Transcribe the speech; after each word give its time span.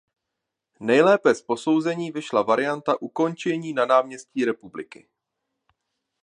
Nejlépe 0.79 1.35
z 1.35 1.41
posouzení 1.41 2.11
vyšla 2.11 2.41
varianta 2.41 3.01
ukončení 3.01 3.73
na 3.73 3.85
náměstí 3.85 4.45
Republiky. 4.45 5.07